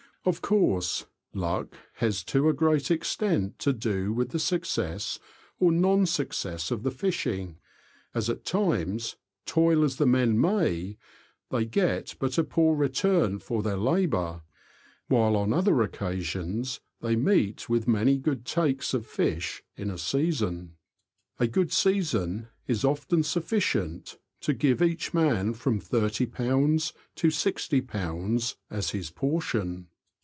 Of 0.23 0.43
CHARACTERISTICS 0.43 1.07
AND 1.33 1.41
DIALECT. 1.41 1.73
245 1.81 1.81
course, 1.81 1.81
luck 1.81 1.93
has 1.93 2.23
to 2.25 2.47
a 2.47 2.53
great 2.53 2.91
extent 2.91 3.57
to 3.57 3.73
do 3.73 4.13
with 4.13 4.29
the 4.29 4.37
success 4.37 5.19
or 5.59 5.71
non 5.71 6.05
success 6.05 6.69
of 6.69 6.83
the 6.83 6.91
fishing, 6.91 7.57
as 8.13 8.29
at 8.29 8.45
times, 8.45 9.15
toil 9.47 9.83
as 9.83 9.95
the 9.95 10.05
men 10.05 10.39
may, 10.39 10.99
they 11.49 11.65
get 11.65 12.13
but 12.19 12.37
a 12.37 12.43
poor 12.43 12.75
return 12.75 13.39
for 13.39 13.63
their 13.63 13.77
labour, 13.77 14.43
while 15.07 15.35
on 15.35 15.51
other 15.51 15.81
occasions 15.81 16.81
they 16.99 17.15
meet 17.15 17.67
with 17.67 17.87
many 17.87 18.19
good 18.19 18.45
takes 18.45 18.93
of 18.93 19.07
fish 19.07 19.63
in 19.75 19.89
a 19.89 19.97
season. 19.97 20.75
A 21.39 21.47
good 21.47 21.73
season 21.73 22.49
is 22.67 22.85
often 22.85 23.23
sufficient 23.23 24.19
to 24.41 24.53
give 24.53 24.83
each 24.83 25.15
man 25.15 25.55
from 25.55 25.81
^£30 25.81 26.93
to 27.15 27.27
£60 27.29 28.55
as 28.69 28.91
his 28.91 29.09
portion. 29.09 29.87